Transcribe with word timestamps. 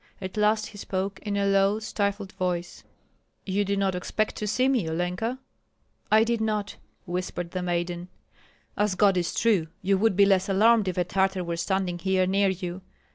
At 0.19 0.35
last 0.35 0.65
he 0.69 0.79
spoke 0.79 1.19
in 1.21 1.37
a 1.37 1.45
low, 1.45 1.77
stifled 1.77 2.31
voice, 2.31 2.83
"You 3.45 3.63
did 3.63 3.77
not 3.77 3.93
expect 3.93 4.35
to 4.37 4.47
see 4.47 4.67
me, 4.67 4.89
Olenka?" 4.89 5.37
"I 6.11 6.23
did 6.23 6.41
not," 6.41 6.75
whispered 7.05 7.51
the 7.51 7.61
maiden. 7.61 8.07
"As 8.75 8.95
God 8.95 9.15
is 9.15 9.31
true! 9.35 9.67
you 9.83 9.99
would 9.99 10.15
be 10.15 10.25
less 10.25 10.49
alarmed 10.49 10.87
if 10.87 10.97
a 10.97 11.03
Tartar 11.03 11.43
were 11.43 11.55
standing 11.55 11.99
here 11.99 12.25
near 12.25 12.49
you. 12.49 12.81